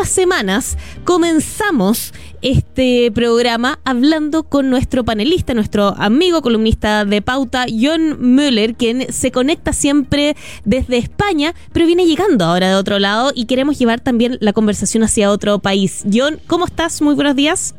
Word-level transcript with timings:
las 0.00 0.08
semanas 0.08 0.78
comenzamos 1.04 2.14
este 2.40 3.12
programa 3.12 3.80
hablando 3.84 4.44
con 4.44 4.70
nuestro 4.70 5.04
panelista, 5.04 5.52
nuestro 5.52 5.88
amigo 5.98 6.40
columnista 6.40 7.04
de 7.04 7.20
pauta, 7.20 7.66
John 7.68 8.16
Müller, 8.18 8.76
quien 8.76 9.12
se 9.12 9.30
conecta 9.30 9.74
siempre 9.74 10.36
desde 10.64 10.96
España, 10.96 11.54
pero 11.74 11.84
viene 11.84 12.06
llegando 12.06 12.46
ahora 12.46 12.70
de 12.70 12.76
otro 12.76 12.98
lado 12.98 13.30
y 13.34 13.44
queremos 13.44 13.78
llevar 13.78 14.00
también 14.00 14.38
la 14.40 14.54
conversación 14.54 15.02
hacia 15.02 15.30
otro 15.30 15.58
país. 15.58 16.02
John, 16.10 16.40
¿cómo 16.46 16.64
estás? 16.64 17.02
Muy 17.02 17.14
buenos 17.14 17.36
días. 17.36 17.74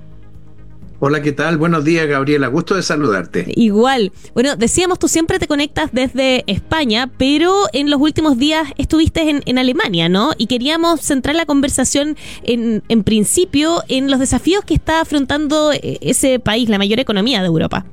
Hola, 1.03 1.23
¿qué 1.23 1.31
tal? 1.31 1.57
Buenos 1.57 1.83
días, 1.83 2.05
Gabriela. 2.05 2.45
Gusto 2.45 2.75
de 2.75 2.83
saludarte. 2.83 3.51
Igual. 3.55 4.11
Bueno, 4.35 4.55
decíamos, 4.55 4.99
tú 4.99 5.07
siempre 5.07 5.39
te 5.39 5.47
conectas 5.47 5.89
desde 5.91 6.43
España, 6.45 7.09
pero 7.17 7.65
en 7.73 7.89
los 7.89 7.99
últimos 7.99 8.37
días 8.37 8.67
estuviste 8.77 9.41
en, 9.43 9.57
Alemania, 9.57 10.09
¿no? 10.09 10.33
Y 10.37 10.45
queríamos 10.45 11.01
centrar 11.01 11.35
la 11.35 11.47
conversación 11.47 12.17
en, 12.43 12.83
en 12.87 13.03
principio 13.03 13.81
en 13.87 14.11
los 14.11 14.19
desafíos 14.19 14.63
que 14.63 14.75
está 14.75 15.01
afrontando 15.01 15.71
eh, 15.73 15.97
ese 16.01 16.37
país, 16.37 16.69
la 16.69 16.77
mayor 16.77 16.99
economía 16.99 17.41
de 17.41 17.47
Europa. 17.47 17.83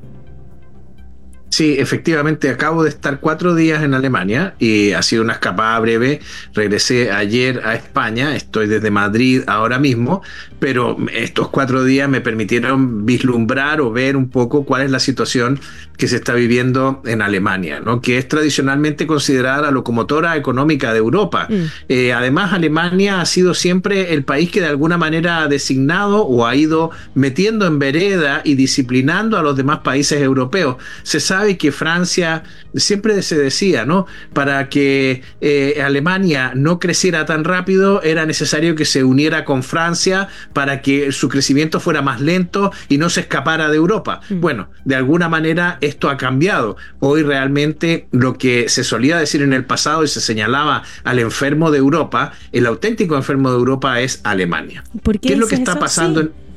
Sí, 1.51 1.77
efectivamente, 1.79 2.51
acabo 2.51 2.83
de 2.83 2.91
estar 2.91 3.21
cuatro 3.21 3.55
días 3.55 3.83
en 3.83 3.95
Alemania 3.95 4.55
y 4.59 4.93
ha 4.93 5.03
sido 5.03 5.23
una 5.23 5.35
escapada 5.35 5.79
breve. 5.81 6.21
Regresé 6.55 7.11
ayer 7.11 7.63
a 7.65 7.75
España, 7.75 8.37
estoy 8.37 8.67
desde 8.67 8.91
Madrid 8.91 9.43
ahora 9.47 9.79
mismo, 9.79 10.23
pero 10.59 10.97
estos 11.13 11.49
cuatro 11.49 11.85
días 11.85 12.09
me 12.09 12.21
permitieron 12.21 13.07
vislumbrar 13.07 13.81
o 13.81 13.91
ver 13.91 14.17
un 14.17 14.29
poco 14.29 14.65
cuál 14.65 14.83
es 14.83 14.91
la 14.91 15.01
situación 15.01 15.59
que 15.97 16.07
se 16.07 16.17
está 16.17 16.35
viviendo 16.35 17.03
en 17.07 17.23
Alemania, 17.23 17.81
¿no? 17.81 18.01
que 18.01 18.19
es 18.19 18.29
tradicionalmente 18.29 19.07
considerada 19.07 19.63
la 19.63 19.71
locomotora 19.71 20.37
económica 20.37 20.93
de 20.93 20.99
Europa. 20.99 21.49
Mm. 21.49 21.55
Eh, 21.89 22.13
además, 22.13 22.53
Alemania 22.53 23.21
ha 23.21 23.27
sido 23.27 23.55
siempre 23.55 24.13
el 24.13 24.23
país 24.23 24.51
que 24.51 24.61
de 24.61 24.69
alguna 24.69 24.97
manera 24.97 25.43
ha 25.43 25.49
designado 25.49 26.25
o 26.25 26.47
ha 26.47 26.55
ido 26.55 26.91
metiendo 27.15 27.67
en 27.67 27.79
vereda 27.79 28.43
y 28.45 28.55
disciplinando 28.55 29.39
a 29.39 29.43
los 29.43 29.57
demás 29.57 29.81
países 29.81 30.21
europeos. 30.21 30.77
Se 31.03 31.19
sabe 31.19 31.38
sabe 31.39 31.57
que 31.57 31.71
Francia, 31.71 32.43
siempre 32.75 33.23
se 33.23 33.39
decía, 33.39 33.85
¿no? 33.85 34.07
Para 34.33 34.69
que 34.69 35.23
eh, 35.41 35.81
Alemania 35.85 36.51
no 36.57 36.81
creciera 36.81 37.27
tan 37.27 37.45
rápido, 37.45 38.03
era 38.03 38.27
necesario 38.27 38.75
que 38.75 38.85
se 38.85 39.05
uniera 39.05 39.45
con 39.45 39.63
Francia 39.63 40.27
para 40.53 40.83
que 40.83 41.13
su 41.13 41.29
crecimiento 41.29 41.79
fuera 41.79 42.03
más 42.03 42.21
lento 42.21 42.73
y 42.89 42.99
no 42.99 43.09
se 43.09 43.21
escapara 43.21 43.69
de 43.69 43.77
Europa. 43.77 44.21
Mm. 44.31 44.41
Bueno, 44.41 44.69
de 44.85 44.97
alguna 44.97 45.29
manera 45.29 45.79
esto 45.81 46.11
ha 46.11 46.17
cambiado. 46.17 46.77
Hoy 46.99 47.23
realmente 47.23 48.09
lo 48.11 48.37
que 48.37 48.69
se 48.69 48.83
solía 48.83 49.17
decir 49.17 49.43
en 49.43 49.53
el 49.53 49.65
pasado 49.65 50.03
y 50.03 50.09
se 50.09 50.21
señalaba 50.21 50.83
al 51.05 51.21
enfermo 51.21 51.71
de 51.71 51.79
Europa, 51.79 52.33
el 52.51 52.67
auténtico 52.67 53.15
enfermo 53.15 53.51
de 53.51 53.59
Europa 53.59 54.01
es 54.01 54.21
Alemania. 54.25 54.83
qué, 55.23 55.35
es 55.35 55.39
lo 55.39 55.47
que 55.47 55.55
está 55.55 55.79
pasando 55.79 56.21
en 56.21 56.48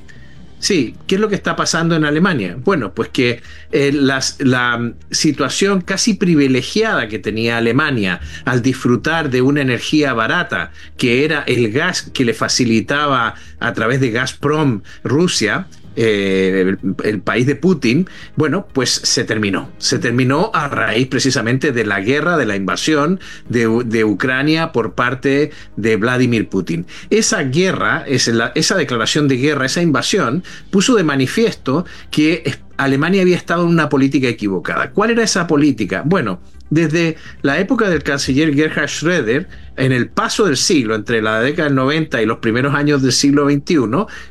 Sí, 0.62 0.96
¿qué 1.08 1.16
es 1.16 1.22
lo 1.22 1.28
que 1.28 1.34
está 1.34 1.56
pasando 1.56 1.96
en 1.96 2.06
Alemania? 2.06 2.56
Bueno, 2.56 2.94
pues 2.94 3.10
que 3.10 3.42
eh, 3.72 3.92
la 3.92 4.94
situación 5.10 5.82
casi 5.82 6.14
privilegiada 6.14 7.08
que 7.08 7.18
tenía 7.18 7.58
Alemania 7.58 8.22
al 8.46 8.62
disfrutar 8.62 9.32
de 9.32 9.42
una 9.42 9.62
energía 9.62 10.14
barata, 10.14 10.72
que 10.98 11.26
era 11.26 11.44
el 11.48 11.72
gas 11.72 12.04
que 12.04 12.26
le 12.26 12.36
facilitaba 12.36 13.34
a 13.60 13.74
través 13.74 14.02
de 14.02 14.12
Gazprom 14.12 14.84
Rusia, 15.04 15.66
eh, 15.96 16.76
el, 17.04 17.22
país 17.22 17.46
de 17.46 17.56
Putin, 17.56 18.08
bueno, 18.36 18.68
pues 18.72 18.90
se 18.90 19.24
terminó. 19.24 19.70
Se 19.78 20.00
terminó 20.00 20.52
a 20.54 20.68
raíz 20.68 21.08
precisamente 21.08 21.72
de 21.72 21.86
la 21.86 22.00
guerra, 22.00 22.38
de 22.38 22.46
la 22.46 22.56
invasión 22.56 23.20
de, 23.50 23.68
Ucrania 24.04 24.72
por 24.72 24.94
parte 24.94 25.52
de 25.76 25.96
Vladimir 25.98 26.50
Putin. 26.50 26.86
Esa 27.10 27.44
guerra, 27.44 28.06
esa 28.08 28.76
declaración 28.76 29.28
de 29.28 29.38
guerra, 29.38 29.66
esa 29.66 29.82
invasión, 29.82 30.44
puso 30.70 30.96
de 30.96 31.04
manifiesto 31.04 31.86
que 32.10 32.44
Alemania 32.78 33.22
había 33.22 33.38
estado 33.38 33.64
en 33.64 33.70
una 33.70 33.90
política 33.90 34.28
equivocada. 34.28 34.92
¿Cuál 34.92 35.12
era 35.12 35.24
esa 35.24 35.48
política? 35.48 36.04
Bueno, 36.06 36.40
desde 36.72 37.18
la 37.42 37.60
época 37.60 37.90
del 37.90 38.02
canciller 38.02 38.54
Gerhard 38.56 38.88
Schröder, 38.88 39.48
en 39.76 39.92
el 39.92 40.10
paso 40.10 40.46
del 40.46 40.58
siglo, 40.58 40.96
entre 40.96 41.22
la 41.22 41.42
década 41.42 41.68
del 41.68 41.76
90 41.76 42.22
y 42.22 42.26
los 42.26 42.38
primeros 42.38 42.74
años 42.74 43.02
del 43.02 43.12
siglo 43.12 43.50
XXI, 43.50 43.76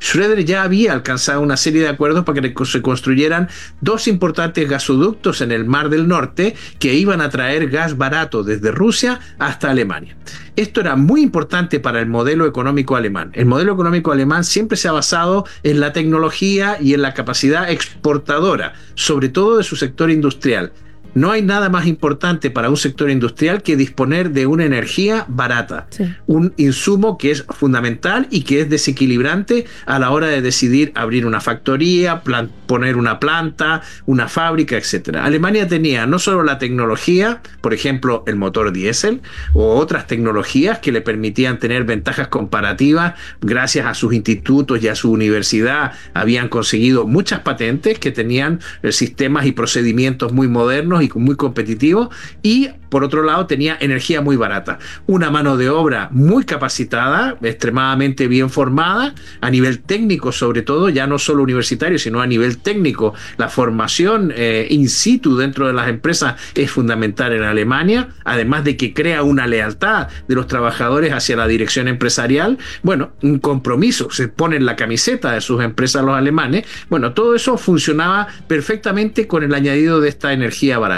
Schröder 0.01 0.45
ya 0.45 0.63
había 0.63 0.93
alcanzado 0.93 1.43
una 1.43 1.57
serie 1.57 1.83
de 1.83 1.89
acuerdos 1.89 2.25
para 2.25 2.41
que 2.41 2.65
se 2.65 2.83
construyeran 2.83 3.49
dos 3.81 4.09
importantes 4.09 4.69
gasoductos 4.69 5.43
en 5.43 5.53
el 5.53 5.67
Mar 5.67 5.91
del 5.91 6.09
Norte 6.09 6.55
que 6.79 6.95
iban 6.95 7.21
a 7.21 7.29
traer 7.29 7.69
gas 7.69 7.99
barato 7.99 8.43
desde 8.43 8.71
Rusia 8.71 9.21
hasta 9.39 9.71
Alemania. 9.71 10.17
Esto 10.61 10.83
era 10.83 10.95
muy 10.95 11.23
importante 11.23 11.81
para 11.81 12.01
el 12.01 12.07
modelo 12.07 12.45
económico 12.45 12.95
alemán. 12.95 13.31
El 13.33 13.47
modelo 13.47 13.73
económico 13.73 14.13
alemán 14.13 14.45
siempre 14.45 14.77
se 14.77 14.89
ha 14.89 14.93
basado 14.93 15.47
en 15.63 15.81
la 15.81 15.95
tecnología 15.95 16.77
y 16.79 16.93
en 16.93 17.01
la 17.01 17.15
capacidad 17.15 17.71
exportadora, 17.71 18.75
sobre 18.95 19.31
todo 19.31 19.57
de 19.57 19.65
su 19.65 19.77
sector 19.77 20.11
industrial. 20.11 20.73
No 21.15 21.33
hay 21.33 21.43
nada 21.43 21.69
más 21.69 21.87
importante 21.87 22.51
para 22.51 22.71
un 22.71 22.77
sector 22.77 23.11
industrial 23.11 23.63
que 23.63 23.77
disponer 23.77 24.31
de 24.31 24.47
una 24.47 24.65
energía 24.65 25.25
barata, 25.29 25.87
un 26.27 26.53
insumo 26.57 27.19
que 27.19 27.31
es 27.31 27.45
fundamental 27.49 28.27
y 28.31 28.43
que 28.43 28.61
es 28.61 28.71
desequilibrante 28.71 29.67
a 29.87 29.99
la 29.99 30.11
hora 30.11 30.29
de 30.29 30.43
decidir 30.43 30.93
abrir 30.95 31.27
una 31.27 31.41
factoría, 31.41 32.23
poner 32.67 32.97
una 32.97 33.19
planta, 33.19 33.83
una 34.07 34.29
fábrica, 34.29 34.77
etc. 34.77 35.17
Alemania 35.17 35.67
tenía 35.67 36.07
no 36.07 36.19
solo 36.19 36.43
la 36.43 36.59
tecnología, 36.59 37.43
por 37.61 37.75
ejemplo, 37.75 38.25
el 38.27 38.37
motor 38.37 38.73
diésel 38.73 39.21
o 39.53 39.77
otras 39.77 40.07
tecnologías 40.07 40.79
que 40.79 40.93
le 40.93 41.01
permitían 41.01 41.59
tener 41.59 41.85
ventajas 41.85 42.29
comparativas 42.29 43.15
gracias 43.41 43.87
a 43.87 43.95
sus 43.95 44.15
institutos 44.15 44.83
y 44.83 44.89
a 44.89 44.95
su 44.95 45.11
universidad 45.11 45.93
habían 46.15 46.49
conseguido 46.49 47.07
muchas 47.07 47.41
patentes 47.41 47.99
que 47.99 48.11
tenían 48.11 48.61
eh, 48.83 48.93
sistemas 48.93 49.47
y 49.47 49.53
procedimientos 49.53 50.33
muy 50.33 50.49
modernos 50.49 51.00
y 51.03 51.11
muy 51.15 51.37
competitivo 51.37 52.11
y 52.43 52.71
por 52.91 53.05
otro 53.05 53.23
lado 53.23 53.47
tenía 53.47 53.79
energía 53.81 54.21
muy 54.21 54.37
barata, 54.37 54.79
una 55.07 55.31
mano 55.31 55.57
de 55.57 55.71
obra 55.71 56.09
muy 56.11 56.45
capacitada, 56.45 57.37
extremadamente 57.41 58.27
bien 58.27 58.51
formada, 58.51 59.15
a 59.41 59.51
nivel 59.51 59.81
técnico 59.81 60.33
sobre 60.33 60.63
todo, 60.63 60.89
ya 60.89 61.07
no 61.07 61.19
solo 61.19 61.43
universitario, 61.43 61.99
sino 61.99 62.21
a 62.21 62.27
nivel 62.27 62.59
técnico. 62.59 63.15
La 63.39 63.49
formación 63.49 64.33
eh, 64.35 64.67
in 64.71 64.89
situ 64.89 65.37
dentro 65.37 65.69
de 65.69 65.73
las 65.73 65.89
empresas 65.89 66.35
es 66.55 66.71
fundamental 66.71 67.33
en 67.33 67.45
Alemania, 67.45 68.09
además 68.25 68.65
de 68.65 68.77
que 68.77 68.93
crea 68.93 69.23
una 69.23 69.47
lealtad 69.47 70.09
de 70.27 70.35
los 70.35 70.49
trabajadores 70.49 71.13
hacia 71.13 71.37
la 71.37 71.47
dirección 71.47 71.87
empresarial, 71.87 72.59
bueno, 72.83 73.13
un 73.23 73.39
compromiso, 73.39 74.11
se 74.11 74.27
ponen 74.27 74.67
la 74.67 74.75
camiseta 74.75 75.33
de 75.33 75.41
sus 75.41 75.63
empresas 75.63 76.05
los 76.05 76.17
alemanes, 76.17 76.67
bueno, 76.89 77.13
todo 77.13 77.37
eso 77.37 77.57
funcionaba 77.57 78.27
perfectamente 78.49 79.29
con 79.29 79.45
el 79.45 79.55
añadido 79.55 80.01
de 80.01 80.09
esta 80.09 80.33
energía 80.33 80.79
barata. 80.79 80.90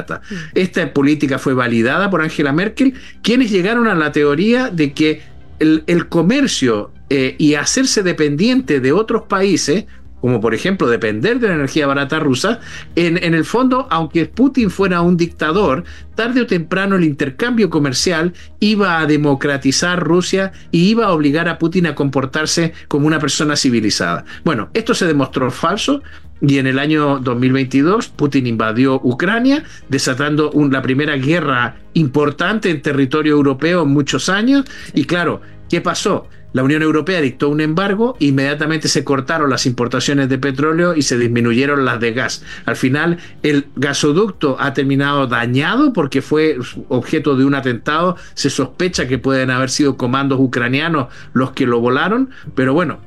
Esta 0.55 0.93
política 0.93 1.39
fue 1.39 1.55
validada 1.55 2.11
por 2.11 2.23
Angela 2.23 2.53
Merkel, 2.53 2.95
quienes 3.23 3.51
llegaron 3.51 3.87
a 3.89 3.95
la 3.95 4.13
teoría 4.13 4.71
de 4.71 4.93
que 4.93 5.23
el, 5.59 6.09
comercio 6.09 6.93
eh, 7.09 7.37
y 7.39 7.55
hacerse 7.55 8.03
dependiente 8.03 8.81
de 8.81 8.93
otros 8.93 9.23
países, 9.29 9.85
como 10.23 10.41
por 10.41 10.55
ejemplo 10.55 10.87
depender 10.87 11.41
de 11.41 11.49
la 11.49 11.55
energía 11.55 11.87
barata 11.87 12.21
rusa, 12.21 12.61
en, 12.95 13.19
el 13.19 13.45
fondo, 13.45 13.89
aunque 13.91 14.27
Putin 14.27 14.71
fuera 14.71 15.01
un 15.03 15.17
dictador, 15.17 15.83
tarde 16.15 16.43
o 16.43 16.47
temprano 16.47 16.95
el 16.95 17.03
intercambio 17.03 17.69
comercial 17.71 18.33
iba 18.61 19.01
a 19.01 19.07
democratizar 19.07 20.01
Rusia 20.01 20.53
y 20.71 20.89
iba 20.89 21.07
a 21.07 21.13
obligar 21.13 21.49
a 21.49 21.59
Putin 21.59 21.87
a 21.87 21.97
comportarse 21.97 22.73
como 22.87 23.09
una 23.09 23.19
persona 23.19 23.57
civilizada. 23.57 24.25
Bueno, 24.45 24.71
esto 24.75 24.95
se 24.95 25.07
demostró 25.07 25.51
falso. 25.51 26.03
Y 26.41 26.59
en 26.59 26.67
el 26.67 26.81
año 26.81 27.21
2022 27.21 28.09
Putin 28.09 28.49
invadió 28.49 29.01
Ucrania, 29.05 29.63
desatando 29.89 30.53
la 30.71 30.83
primera 30.83 31.17
guerra 31.17 31.77
importante 31.95 32.69
en 32.71 32.83
territorio 32.83 33.35
europeo 33.35 33.83
en 33.83 33.91
muchos 33.91 34.29
años. 34.29 34.65
Y 34.93 35.05
claro, 35.05 35.41
¿qué 35.69 35.81
pasó? 35.81 36.29
La 36.53 36.63
Unión 36.63 36.83
Europea 36.83 37.21
dictó 37.21 37.49
un 37.49 37.61
embargo, 37.61 38.17
inmediatamente 38.19 38.89
se 38.89 39.05
cortaron 39.05 39.51
las 39.51 39.65
importaciones 39.65 40.29
de 40.29 40.39
petróleo 40.39 40.95
y 40.95 41.03
se 41.03 41.19
disminuyeron 41.19 41.85
las 41.85 42.01
de 42.01 42.13
gas. 42.13 42.45
Al 42.67 42.77
final, 42.77 43.19
el 43.43 43.67
gasoducto 43.77 44.57
ha 44.61 44.75
terminado 44.75 45.27
dañado 45.27 45.93
porque 45.93 46.21
fue 46.21 46.59
objeto 46.89 47.37
de 47.37 47.45
un 47.45 47.55
atentado. 47.55 48.17
Se 48.35 48.51
sospecha 48.51 49.09
que 49.09 49.19
pueden 49.19 49.51
haber 49.51 49.71
sido 49.71 49.97
comandos 49.97 50.39
ucranianos 50.41 51.09
los 51.33 51.53
que 51.53 51.67
lo 51.67 51.81
volaron, 51.81 52.31
pero 52.55 52.75
bueno, 52.75 53.01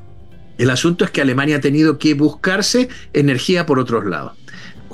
el 0.58 0.70
asunto 0.70 1.06
es 1.06 1.12
que 1.12 1.22
Alemania 1.22 1.58
ha 1.58 1.62
tenido 1.62 1.98
que 1.98 2.14
buscarse 2.14 2.90
energía 3.14 3.66
por 3.66 3.78
otros 3.78 4.06
lados. 4.06 4.34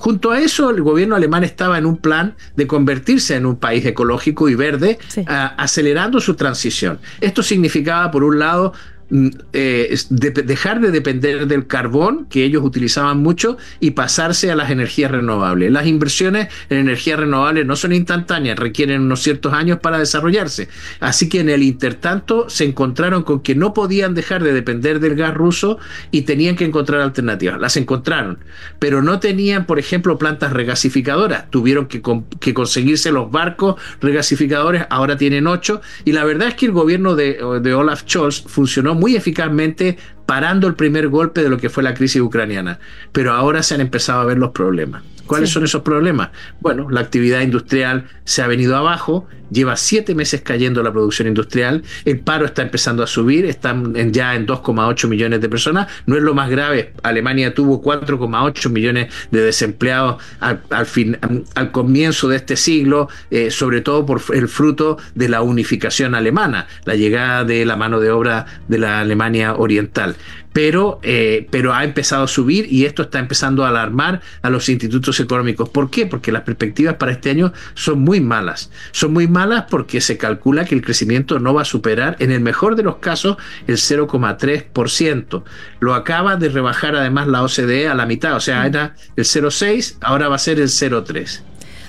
Junto 0.01 0.31
a 0.31 0.39
eso, 0.39 0.71
el 0.71 0.81
gobierno 0.81 1.15
alemán 1.15 1.44
estaba 1.44 1.77
en 1.77 1.86
un 1.86 1.95
plan 1.95 2.33
de 2.56 2.65
convertirse 2.65 3.36
en 3.36 3.45
un 3.45 3.57
país 3.57 3.86
ecológico 3.86 4.50
y 4.50 4.56
verde, 4.56 4.98
acelerando 5.27 6.19
su 6.19 6.33
transición. 6.33 6.98
Esto 7.19 7.44
significaba, 7.44 8.09
por 8.09 8.24
un 8.24 8.39
lado, 8.39 8.74
mm, 9.12 9.28
eh, 9.54 9.96
dejar 10.10 10.81
de 10.81 10.90
depender 10.90 11.46
del 11.46 11.68
carbón, 11.68 12.25
que 12.30 12.44
ellos 12.44 12.63
utilizaban 12.63 13.19
mucho, 13.19 13.58
y 13.80 13.92
pasarse 13.92 14.52
a 14.52 14.56
las 14.56 14.72
energías 14.72 15.12
renovables. 15.12 15.72
Las 15.72 15.86
inversiones 15.86 16.48
en 16.69 16.80
energías 16.80 17.19
renovables 17.19 17.66
no 17.66 17.75
son 17.75 17.94
instantáneas, 17.94 18.58
requieren 18.58 19.02
unos 19.02 19.22
ciertos 19.22 19.54
años 19.54 19.80
para 19.80 20.00
desarrollarse. 20.00 20.69
Así 21.00 21.30
que 21.30 21.40
en 21.42 21.50
el 21.50 21.62
intertanto 21.62 22.50
se 22.50 22.66
encontraron 22.66 23.24
con 23.24 23.42
que 23.42 23.54
no 23.56 23.74
podían 23.74 24.16
dejar 24.16 24.44
de 24.44 24.54
depender 24.54 25.00
del 25.00 25.16
gas 25.16 25.34
ruso 25.34 25.78
y 26.10 26.24
tenían 26.24 26.56
que 26.56 26.66
encontrar 26.66 27.02
alternativas. 27.02 27.60
Las 27.60 27.78
encontraron, 27.78 28.40
pero 28.80 29.02
no 29.02 29.19
tenían, 29.19 29.66
por 29.66 29.80
ejemplo, 29.80 30.18
plantas 30.18 30.54
regasificadoras. 30.54 31.50
Tuvieron 31.50 31.86
que, 31.88 32.02
que 32.40 32.54
conseguirse 32.54 33.12
los 33.12 33.31
barcos 33.31 33.75
regasificadores, 34.00 34.86
ahora 34.90 35.18
tienen 35.18 35.48
ocho, 35.48 35.81
y 36.06 36.12
la 36.13 36.24
verdad 36.24 36.50
es 36.50 36.56
que 36.56 36.66
el 36.66 36.72
gobierno 36.72 37.16
de, 37.16 37.40
de 37.62 37.74
Olaf 37.74 38.04
Scholz 38.04 38.44
funcionó 38.48 38.96
muy 39.01 39.15
eficazmente 39.15 39.98
parando 40.27 40.68
el 40.68 40.75
primer 40.75 41.09
golpe 41.09 41.42
de 41.42 41.50
lo 41.50 41.57
que 41.57 41.71
fue 41.71 41.81
la 41.81 41.95
crisis 41.95 42.21
ucraniana. 42.21 42.80
Pero 43.12 43.33
ahora 43.33 43.63
se 43.63 43.74
han 43.74 43.81
empezado 43.81 44.21
a 44.21 44.25
ver 44.25 44.38
los 44.38 44.51
problemas. 44.51 45.01
¿Cuáles 45.31 45.50
son 45.50 45.63
esos 45.63 45.81
problemas? 45.81 46.31
Bueno, 46.60 46.89
la 46.89 47.00
actividad 47.00 47.39
industrial 47.39 48.04
se 48.25 48.42
ha 48.42 48.48
venido 48.48 48.75
abajo, 48.75 49.30
lleva 49.50 49.78
siete 49.78 50.13
meses 50.13 50.42
cayendo 50.42 50.83
la 50.83 50.92
producción 50.92 51.25
industrial, 51.30 51.83
el 52.04 52.19
paro 52.19 52.45
está 52.45 52.63
empezando 52.63 53.01
a 53.01 53.07
subir, 53.07 53.45
están 53.45 53.94
ya 54.12 54.36
en 54.36 54.45
2,8 54.45 55.07
millones 55.07 55.39
de 55.39 55.48
personas, 55.48 55.88
no 56.06 56.18
es 56.18 56.22
lo 56.22 56.33
más 56.33 56.50
grave, 56.50 56.92
Alemania 57.01 57.54
tuvo 57.54 57.81
4,8 57.81 58.69
millones 58.72 59.07
de 59.31 59.42
desempleados 59.42 60.22
al, 60.42 60.86
fin, 60.86 61.18
al 61.56 61.72
comienzo 61.72 62.27
de 62.27 62.36
este 62.36 62.57
siglo, 62.57 63.07
eh, 63.30 63.51
sobre 63.51 63.80
todo 63.80 64.06
por 64.06 64.22
el 64.34 64.50
fruto 64.50 64.98
de 65.16 65.30
la 65.30 65.44
unificación 65.44 66.13
alemana, 66.13 66.68
la 66.84 66.95
llegada 66.95 67.45
de 67.45 67.66
la 67.66 67.77
mano 67.77 68.01
de 68.01 68.12
obra 68.12 68.48
de 68.68 68.80
la 68.80 69.00
Alemania 69.00 69.56
oriental 69.56 70.18
pero, 70.53 71.00
eh, 71.03 71.48
pero 71.50 71.74
ha 71.74 71.83
empezado 71.83 72.24
a 72.24 72.27
subir 72.27 72.71
y 72.71 72.86
esto 72.86 73.03
está 73.03 73.19
empezando 73.19 73.63
a 73.63 73.69
alarmar 73.69 74.21
a 74.42 74.50
los 74.50 74.69
institutos 74.69 75.19
económicos. 75.19 75.69
¿Por 75.69 75.89
qué? 75.89 76.06
Porque 76.06 76.31
las 76.31 76.44
perspectivas 76.44 76.95
para 76.95 77.13
este 77.13 77.30
año 77.30 77.53
son 77.74 78.00
muy 78.00 78.19
malas. 78.19 78.71
Son 78.92 79.13
muy 79.13 79.27
malas 79.27 79.65
porque 79.69 80.01
se 80.01 80.18
calcula 80.18 80.65
que 80.65 80.75
el 80.75 80.81
crecimiento 80.81 81.39
no 81.39 81.53
va 81.53 81.62
a 81.62 81.65
superar, 81.65 82.15
en 82.19 82.31
el 82.31 82.42
mejor 82.42 82.75
de 82.75 82.83
los 82.83 82.98
casos, 82.98 83.38
el 83.68 83.77
0,3%. 83.77 85.44
Lo 85.80 85.94
acaba 85.94 86.36
de 86.36 86.50
rebajar 86.50 86.95
además 86.95 87.27
la 87.27 87.44
OCDE 87.44 87.88
a 87.88 87.95
la 87.95 88.06
mitad, 88.06 88.36
o 88.36 88.39
sea, 88.39 88.65
era 88.65 88.95
el 89.15 89.25
0,6, 89.25 89.98
ahora 90.01 90.27
va 90.27 90.36
a 90.36 90.39
ser 90.39 90.59
el 90.59 90.68
0,3. 90.68 91.44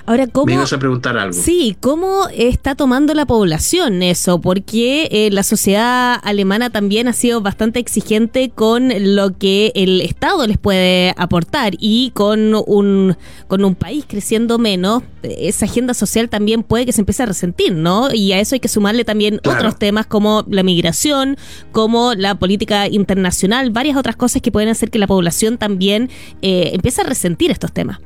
Ahora, 0.05 0.27
¿cómo, 0.27 0.47
Me 0.47 0.55
ibas 0.55 0.73
a 0.73 0.79
preguntar 0.79 1.17
algo. 1.17 1.33
Sí, 1.33 1.77
¿cómo 1.81 2.27
está 2.37 2.75
tomando 2.75 3.15
la 3.15 3.25
población 3.25 4.03
eso? 4.03 4.41
Porque 4.41 5.09
eh, 5.13 5.31
la 5.31 5.43
sociedad 5.45 6.19
alemana 6.23 6.71
también 6.71 7.07
ha 7.07 7.13
sido 7.13 7.41
bastante 7.41 7.79
exigente 7.79 8.51
con 8.51 8.93
lo 9.15 9.39
que 9.39 9.73
el 9.75 10.01
Estado 10.01 10.47
les 10.47 10.59
puede 10.59 11.15
aportar 11.17 11.75
y 11.79 12.11
con 12.15 12.55
un, 12.67 13.17
con 13.47 13.65
un 13.65 13.75
país 13.75 14.05
creciendo 14.09 14.59
menos, 14.59 15.03
esa 15.23 15.67
agenda 15.67 15.95
social 15.95 16.29
también 16.29 16.65
puede 16.65 16.85
que 16.85 16.93
se 16.93 17.01
empiece 17.01 17.23
a 17.23 17.27
resentir, 17.27 17.73
¿no? 17.73 18.13
Y 18.13 18.33
a 18.33 18.41
eso 18.41 18.57
hay 18.57 18.61
que 18.61 18.69
sumarle 18.69 19.05
también 19.05 19.41
otros 19.47 19.79
temas 19.79 20.07
como 20.07 20.45
la 20.49 20.63
migración, 20.63 21.37
como 21.71 22.15
la 22.15 22.35
política 22.35 22.89
internacional, 22.89 23.71
varias 23.71 23.97
otras 23.97 24.17
cosas 24.17 24.43
que 24.43 24.51
pueden 24.51 24.69
hacer 24.69 24.91
que 24.91 24.99
la 24.99 25.07
población 25.07 25.59
también 25.59 26.11
eh, 26.43 26.71
empiece 26.73 27.03
a 27.03 27.05
resentir 27.05 27.51
estos 27.51 27.73
temas. 27.73 28.01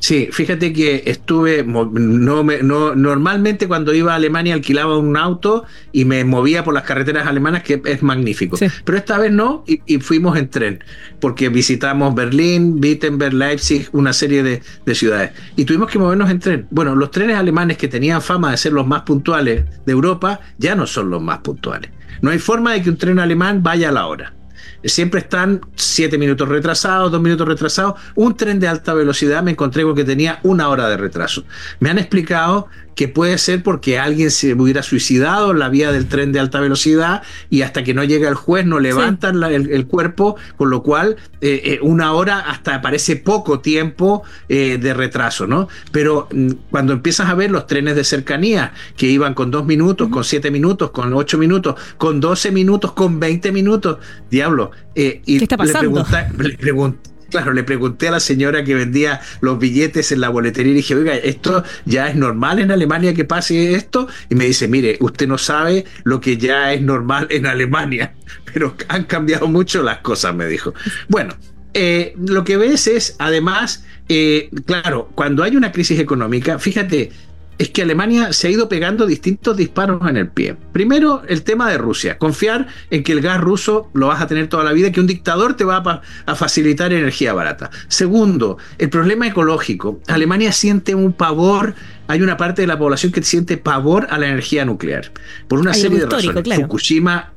Sí, 0.00 0.30
fíjate 0.32 0.72
que 0.72 1.02
estuve, 1.04 1.62
no, 1.62 2.42
no, 2.42 2.94
normalmente 2.94 3.68
cuando 3.68 3.92
iba 3.92 4.12
a 4.12 4.16
Alemania 4.16 4.54
alquilaba 4.54 4.96
un 4.96 5.14
auto 5.14 5.64
y 5.92 6.06
me 6.06 6.24
movía 6.24 6.64
por 6.64 6.72
las 6.72 6.84
carreteras 6.84 7.26
alemanas, 7.26 7.62
que 7.62 7.82
es 7.84 8.02
magnífico. 8.02 8.58
Pero 8.84 8.98
esta 8.98 9.18
vez 9.18 9.30
no, 9.30 9.62
y, 9.66 9.98
fuimos 9.98 10.38
en 10.38 10.48
tren, 10.48 10.82
porque 11.20 11.50
visitamos 11.50 12.14
Berlín, 12.14 12.80
Wittenberg, 12.82 13.34
Leipzig, 13.34 13.88
una 13.92 14.14
serie 14.14 14.42
de, 14.42 14.62
de, 14.86 14.94
ciudades. 14.94 15.32
Y 15.56 15.66
tuvimos 15.66 15.90
que 15.90 15.98
movernos 15.98 16.30
en 16.30 16.40
tren. 16.40 16.66
Bueno, 16.70 16.96
los 16.96 17.10
trenes 17.10 17.36
alemanes 17.36 17.76
que 17.76 17.86
tenían 17.86 18.22
fama 18.22 18.52
de 18.52 18.56
ser 18.56 18.72
los 18.72 18.86
más 18.86 19.02
puntuales 19.02 19.64
de 19.84 19.92
Europa, 19.92 20.40
ya 20.56 20.74
no 20.74 20.86
son 20.86 21.10
los 21.10 21.22
más 21.22 21.40
puntuales. 21.40 21.90
No 22.22 22.30
hay 22.30 22.38
forma 22.38 22.72
de 22.72 22.82
que 22.82 22.88
un 22.88 22.96
tren 22.96 23.18
alemán 23.18 23.62
vaya 23.62 23.90
a 23.90 23.92
la 23.92 24.06
hora 24.06 24.39
siempre 24.84 25.20
están 25.20 25.60
siete 25.74 26.18
minutos 26.18 26.48
retrasados, 26.48 27.10
dos 27.10 27.20
minutos 27.20 27.46
retrasados. 27.46 28.00
Un 28.14 28.36
tren 28.36 28.60
de 28.60 28.68
alta 28.68 28.94
velocidad 28.94 29.42
me 29.42 29.52
encontré 29.52 29.82
con 29.82 29.94
que 29.94 30.04
tenía 30.04 30.40
una 30.42 30.68
hora 30.68 30.88
de 30.88 30.96
retraso. 30.96 31.44
Me 31.78 31.90
han 31.90 31.98
explicado 31.98 32.68
que 32.94 33.08
puede 33.08 33.38
ser 33.38 33.62
porque 33.62 33.98
alguien 33.98 34.30
se 34.30 34.54
hubiera 34.54 34.82
suicidado 34.82 35.52
en 35.52 35.58
la 35.58 35.68
vía 35.68 35.92
del 35.92 36.06
tren 36.06 36.32
de 36.32 36.40
alta 36.40 36.60
velocidad 36.60 37.22
y 37.48 37.62
hasta 37.62 37.84
que 37.84 37.94
no 37.94 38.04
llega 38.04 38.28
el 38.28 38.34
juez 38.34 38.66
no 38.66 38.78
levantan 38.78 39.42
el, 39.42 39.86
cuerpo, 39.86 40.36
con 40.56 40.70
lo 40.70 40.82
cual 40.82 41.16
eh, 41.40 41.62
eh, 41.64 41.78
una 41.82 42.12
hora 42.12 42.40
hasta 42.40 42.80
parece 42.80 43.16
poco 43.16 43.60
tiempo 43.60 44.22
eh, 44.48 44.78
de 44.80 44.94
retraso, 44.94 45.46
¿no? 45.46 45.68
Pero 45.92 46.28
mm, 46.30 46.50
cuando 46.70 46.92
empiezas 46.92 47.28
a 47.28 47.34
ver 47.34 47.50
los 47.50 47.66
trenes 47.66 47.96
de 47.96 48.04
cercanía 48.04 48.72
que 48.96 49.06
iban 49.06 49.34
con 49.34 49.50
dos 49.50 49.64
minutos, 49.64 50.08
con 50.08 50.24
siete 50.24 50.50
minutos, 50.50 50.90
con 50.90 51.12
ocho 51.14 51.38
minutos, 51.38 51.76
con 51.96 52.20
doce 52.20 52.50
minutos, 52.50 52.92
con 52.92 53.18
veinte 53.20 53.52
minutos, 53.52 53.98
diablo. 54.30 54.70
y 54.94 55.38
¿Qué 55.38 55.44
está 55.44 55.56
pasando? 55.56 56.04
Le, 56.38 56.72
Claro, 57.30 57.52
le 57.52 57.62
pregunté 57.62 58.08
a 58.08 58.10
la 58.10 58.20
señora 58.20 58.64
que 58.64 58.74
vendía 58.74 59.20
los 59.40 59.58
billetes 59.58 60.12
en 60.12 60.20
la 60.20 60.28
boletería 60.28 60.72
y 60.72 60.76
dije, 60.76 60.94
oiga, 60.94 61.14
¿esto 61.14 61.64
ya 61.84 62.08
es 62.08 62.16
normal 62.16 62.58
en 62.58 62.70
Alemania 62.70 63.14
que 63.14 63.24
pase 63.24 63.74
esto? 63.74 64.08
Y 64.28 64.34
me 64.34 64.46
dice, 64.46 64.68
mire, 64.68 64.96
usted 65.00 65.28
no 65.28 65.38
sabe 65.38 65.84
lo 66.04 66.20
que 66.20 66.36
ya 66.36 66.72
es 66.72 66.82
normal 66.82 67.28
en 67.30 67.46
Alemania, 67.46 68.14
pero 68.52 68.74
han 68.88 69.04
cambiado 69.04 69.46
mucho 69.46 69.82
las 69.82 69.98
cosas, 69.98 70.34
me 70.34 70.46
dijo. 70.46 70.74
Bueno, 71.08 71.34
eh, 71.72 72.14
lo 72.18 72.44
que 72.44 72.56
ves 72.56 72.86
es, 72.86 73.16
además, 73.18 73.84
eh, 74.08 74.50
claro, 74.66 75.10
cuando 75.14 75.44
hay 75.44 75.56
una 75.56 75.70
crisis 75.70 76.00
económica, 76.00 76.58
fíjate, 76.58 77.12
es 77.60 77.68
que 77.68 77.82
Alemania 77.82 78.32
se 78.32 78.48
ha 78.48 78.50
ido 78.50 78.70
pegando 78.70 79.04
distintos 79.04 79.54
disparos 79.54 80.08
en 80.08 80.16
el 80.16 80.30
pie. 80.30 80.56
Primero, 80.72 81.22
el 81.28 81.42
tema 81.42 81.70
de 81.70 81.76
Rusia. 81.76 82.16
Confiar 82.16 82.68
en 82.90 83.02
que 83.02 83.12
el 83.12 83.20
gas 83.20 83.38
ruso 83.38 83.90
lo 83.92 84.06
vas 84.06 84.22
a 84.22 84.26
tener 84.26 84.48
toda 84.48 84.64
la 84.64 84.72
vida, 84.72 84.90
que 84.90 84.98
un 84.98 85.06
dictador 85.06 85.58
te 85.58 85.64
va 85.64 86.00
a, 86.24 86.34
facilitar 86.34 86.90
energía 86.94 87.34
barata. 87.34 87.70
Segundo, 87.88 88.56
el 88.78 88.88
problema 88.88 89.26
ecológico. 89.26 90.00
Alemania 90.08 90.52
siente 90.52 90.94
un 90.94 91.12
pavor 91.12 91.74
hay 92.08 92.22
una 92.22 92.36
parte 92.36 92.62
de 92.62 92.66
la 92.66 92.76
población 92.76 93.12
que 93.12 93.22
siente 93.22 93.56
pavor 93.58 94.08
a 94.10 94.18
la 94.18 94.26
energía 94.26 94.64
nuclear. 94.64 95.12
Por 95.46 95.60
una 95.60 95.74
serie 95.74 96.00
de 96.00 96.06
razones. 96.06 96.56
Fukushima 96.56 97.34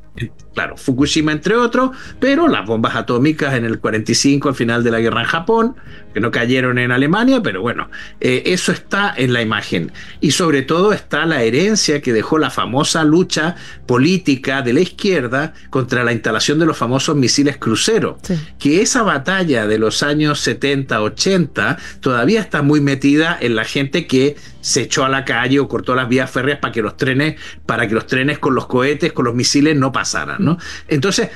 claro, 0.53 0.77
Fukushima 0.77 1.31
entre 1.31 1.55
otros, 1.55 1.91
pero 2.19 2.47
las 2.47 2.65
bombas 2.65 2.95
atómicas 2.95 3.53
en 3.55 3.65
el 3.65 3.79
45 3.79 4.49
al 4.49 4.55
final 4.55 4.83
de 4.83 4.91
la 4.91 4.99
guerra 4.99 5.21
en 5.21 5.27
Japón, 5.27 5.75
que 6.13 6.19
no 6.19 6.31
cayeron 6.31 6.77
en 6.77 6.91
Alemania, 6.91 7.41
pero 7.41 7.61
bueno, 7.61 7.89
eh, 8.19 8.43
eso 8.45 8.71
está 8.71 9.13
en 9.15 9.33
la 9.33 9.41
imagen. 9.41 9.91
Y 10.21 10.31
sobre 10.31 10.61
todo 10.61 10.93
está 10.93 11.25
la 11.25 11.43
herencia 11.43 12.01
que 12.01 12.13
dejó 12.13 12.37
la 12.37 12.49
famosa 12.49 13.03
lucha 13.03 13.55
política 13.87 14.61
de 14.61 14.73
la 14.73 14.81
izquierda 14.81 15.53
contra 15.69 16.03
la 16.03 16.13
instalación 16.13 16.59
de 16.59 16.65
los 16.65 16.77
famosos 16.77 17.15
misiles 17.15 17.57
cruceros, 17.57 18.17
que 18.59 18.81
esa 18.81 19.03
batalla 19.03 19.67
de 19.67 19.77
los 19.79 20.03
años 20.03 20.47
70-80 20.47 21.77
todavía 21.99 22.41
está 22.41 22.61
muy 22.61 22.81
metida 22.81 23.37
en 23.39 23.55
la 23.55 23.63
gente 23.63 24.07
que 24.07 24.35
se 24.61 24.83
echó 24.83 25.03
a 25.03 25.09
la 25.09 25.25
calle 25.25 25.59
o 25.59 25.67
cortó 25.67 25.93
las 25.93 26.07
vías 26.07 26.31
férreas 26.31 26.59
para 26.59 26.71
que 26.71 26.81
los 26.81 26.95
trenes, 26.95 27.35
para 27.65 27.87
que 27.87 27.93
los 27.93 28.07
trenes 28.07 28.39
con 28.39 28.55
los 28.55 28.65
cohetes, 28.65 29.11
con 29.11 29.25
los 29.25 29.35
misiles 29.35 29.75
no 29.75 29.91
pasaran, 29.91 30.42
¿no? 30.43 30.57
Entonces, 30.87 31.29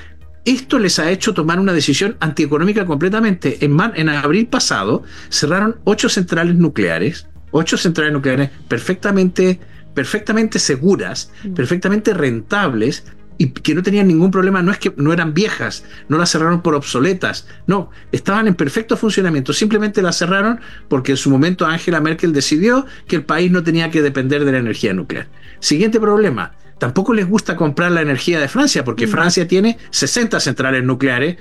esto 0.46 0.80
les 0.80 1.00
ha 1.00 1.12
hecho 1.12 1.34
tomar 1.34 1.60
una 1.60 1.74
decisión 1.74 2.16
antieconómica 2.20 2.86
completamente. 2.86 3.66
En, 3.66 3.78
en 3.96 4.10
abril 4.10 4.48
pasado 4.48 5.04
cerraron 5.30 5.78
ocho 5.84 6.08
centrales 6.08 6.56
nucleares, 6.56 7.28
ocho 7.52 7.78
centrales 7.78 8.14
nucleares 8.14 8.50
perfectamente, 8.68 9.60
perfectamente 9.94 10.60
seguras, 10.60 11.32
mm. 11.44 11.54
perfectamente 11.54 12.14
rentables, 12.14 13.04
y 13.38 13.50
que 13.50 13.76
no 13.76 13.84
tenían 13.84 14.08
ningún 14.08 14.32
problema, 14.32 14.62
no 14.62 14.72
es 14.72 14.80
que 14.80 14.94
no 14.98 15.14
eran 15.14 15.34
viejas, 15.34 15.86
no 16.10 16.18
las 16.18 16.32
cerraron 16.32 16.62
por 16.62 16.76
obsoletas, 16.76 17.48
no, 17.68 17.92
estaban 18.12 18.48
en 18.48 18.56
perfecto 18.56 18.98
funcionamiento, 18.98 19.54
simplemente 19.54 20.02
las 20.02 20.18
cerraron 20.18 20.60
porque 20.88 21.12
en 21.12 21.18
su 21.18 21.30
momento 21.30 21.66
Angela 21.66 22.02
Merkel 22.02 22.34
decidió 22.34 22.86
que 23.08 23.18
el 23.18 23.26
país 23.26 23.52
no 23.52 23.64
tenía 23.64 23.92
que 23.92 24.02
depender 24.02 24.46
de 24.46 24.52
la 24.52 24.58
energía 24.60 24.94
nuclear. 24.94 25.28
Siguiente 25.60 26.00
problema, 26.00 26.54
tampoco 26.80 27.14
les 27.14 27.28
gusta 27.28 27.56
comprar 27.56 27.92
la 27.92 28.02
energía 28.02 28.40
de 28.40 28.48
Francia 28.48 28.84
porque 28.84 29.08
Francia 29.08 29.48
tiene 29.48 29.78
60 29.90 30.40
centrales 30.40 30.84
nucleares, 30.84 31.38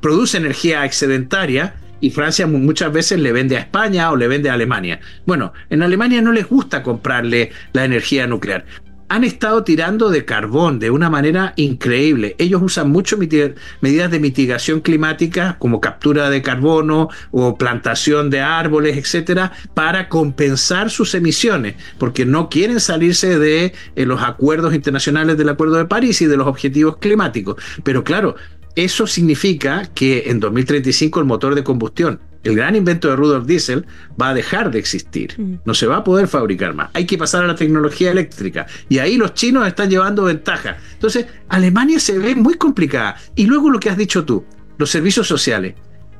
produce 0.00 0.36
energía 0.36 0.84
excedentaria, 0.84 1.74
y 2.00 2.10
Francia 2.10 2.46
muchas 2.46 2.92
veces 2.92 3.18
le 3.18 3.32
vende 3.32 3.56
a 3.56 3.60
España 3.60 4.10
o 4.10 4.16
le 4.16 4.28
vende 4.28 4.50
a 4.50 4.54
Alemania. 4.54 5.00
Bueno, 5.24 5.52
en 5.70 5.82
Alemania 5.82 6.20
no 6.20 6.32
les 6.32 6.46
gusta 6.46 6.82
comprarle 6.82 7.52
la 7.72 7.84
energía 7.84 8.26
nuclear. 8.26 8.66
Han 9.08 9.24
estado 9.24 9.64
tirando 9.64 10.10
de 10.10 10.24
carbón 10.24 10.78
de 10.78 10.90
una 10.90 11.10
manera 11.10 11.52
increíble. 11.56 12.34
Ellos 12.38 12.62
usan 12.62 12.90
mucho 12.90 13.16
medidas 13.18 14.10
de 14.10 14.20
mitigación 14.20 14.80
climática 14.80 15.56
como 15.58 15.80
captura 15.80 16.30
de 16.30 16.42
carbono 16.42 17.08
o 17.30 17.56
plantación 17.56 18.30
de 18.30 18.40
árboles, 18.40 18.96
etcétera, 18.96 19.52
para 19.74 20.08
compensar 20.08 20.90
sus 20.90 21.14
emisiones, 21.14 21.76
porque 21.98 22.26
no 22.26 22.48
quieren 22.48 22.80
salirse 22.80 23.38
de 23.38 23.72
eh, 23.94 24.06
los 24.06 24.22
acuerdos 24.22 24.74
internacionales 24.74 25.38
del 25.38 25.48
Acuerdo 25.48 25.76
de 25.76 25.84
París 25.84 26.20
y 26.22 26.26
de 26.26 26.36
los 26.36 26.46
objetivos 26.46 26.96
climáticos. 26.98 27.56
Pero 27.82 28.02
claro, 28.04 28.36
eso 28.74 29.06
significa 29.06 29.88
que 29.94 30.24
en 30.26 30.40
2035 30.40 31.20
el 31.20 31.26
motor 31.26 31.54
de 31.54 31.64
combustión 31.64 32.20
el 32.48 32.56
gran 32.56 32.76
invento 32.76 33.08
de 33.08 33.16
Rudolf 33.16 33.46
Diesel 33.46 33.86
va 34.20 34.30
a 34.30 34.34
dejar 34.34 34.70
de 34.70 34.78
existir. 34.78 35.34
Mm. 35.38 35.54
No 35.64 35.74
se 35.74 35.86
va 35.86 35.96
a 35.96 36.04
poder 36.04 36.28
fabricar 36.28 36.74
más. 36.74 36.90
Hay 36.92 37.06
que 37.06 37.18
pasar 37.18 37.44
a 37.44 37.46
la 37.46 37.54
tecnología 37.54 38.10
eléctrica. 38.10 38.66
Y 38.88 38.98
ahí 38.98 39.16
los 39.16 39.34
chinos 39.34 39.66
están 39.66 39.90
llevando 39.90 40.24
ventaja. 40.24 40.76
Entonces, 40.92 41.26
Alemania 41.48 42.00
se 42.00 42.18
ve 42.18 42.34
muy 42.34 42.54
complicada. 42.54 43.16
Y 43.34 43.46
luego 43.46 43.70
lo 43.70 43.80
que 43.80 43.90
has 43.90 43.96
dicho 43.96 44.24
tú, 44.24 44.44
los 44.78 44.90
servicios 44.90 45.26
sociales. 45.26 45.74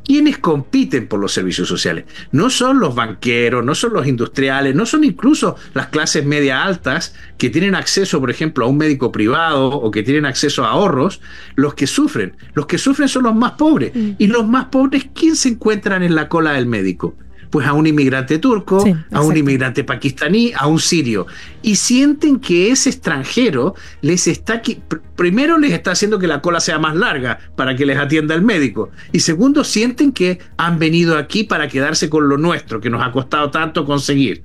¿Quiénes 0.06 0.38
compiten 0.38 1.08
por 1.08 1.18
los 1.18 1.32
servicios 1.32 1.66
sociales? 1.66 2.04
No 2.30 2.48
son 2.48 2.78
los 2.78 2.94
banqueros, 2.94 3.64
no 3.64 3.74
son 3.74 3.92
los 3.92 4.06
industriales, 4.06 4.72
no 4.72 4.86
son 4.86 5.02
incluso 5.02 5.56
las 5.74 5.88
clases 5.88 6.24
media 6.24 6.62
altas 6.62 7.12
que 7.38 7.50
tienen 7.50 7.74
acceso, 7.74 8.20
por 8.20 8.30
ejemplo, 8.30 8.64
a 8.64 8.68
un 8.68 8.76
médico 8.76 9.10
privado 9.10 9.66
o 9.66 9.90
que 9.90 10.04
tienen 10.04 10.24
acceso 10.24 10.64
a 10.64 10.70
ahorros, 10.70 11.20
los 11.56 11.74
que 11.74 11.88
sufren. 11.88 12.36
Los 12.54 12.66
que 12.66 12.78
sufren 12.78 13.08
son 13.08 13.24
los 13.24 13.34
más 13.34 13.52
pobres. 13.52 13.96
Mm. 13.96 14.10
Y 14.18 14.28
los 14.28 14.46
más 14.46 14.66
pobres, 14.66 15.08
¿quién 15.12 15.34
se 15.34 15.48
encuentran 15.48 16.04
en 16.04 16.14
la 16.14 16.28
cola 16.28 16.52
del 16.52 16.66
médico? 16.66 17.16
Pues 17.50 17.66
a 17.66 17.72
un 17.72 17.86
inmigrante 17.86 18.38
turco, 18.38 18.84
a 19.12 19.20
un 19.20 19.36
inmigrante 19.36 19.84
pakistaní, 19.84 20.52
a 20.56 20.66
un 20.66 20.78
sirio. 20.78 21.26
Y 21.62 21.76
sienten 21.76 22.38
que 22.38 22.70
ese 22.70 22.90
extranjero 22.90 23.74
les 24.02 24.26
está, 24.26 24.62
primero 25.16 25.58
les 25.58 25.72
está 25.72 25.92
haciendo 25.92 26.18
que 26.18 26.26
la 26.26 26.40
cola 26.40 26.60
sea 26.60 26.78
más 26.78 26.94
larga 26.96 27.38
para 27.56 27.76
que 27.76 27.86
les 27.86 27.98
atienda 27.98 28.34
el 28.34 28.42
médico. 28.42 28.90
Y 29.12 29.20
segundo, 29.20 29.64
sienten 29.64 30.12
que 30.12 30.38
han 30.56 30.78
venido 30.78 31.16
aquí 31.16 31.44
para 31.44 31.68
quedarse 31.68 32.08
con 32.08 32.28
lo 32.28 32.38
nuestro, 32.38 32.80
que 32.80 32.90
nos 32.90 33.02
ha 33.02 33.12
costado 33.12 33.50
tanto 33.50 33.84
conseguir. 33.84 34.42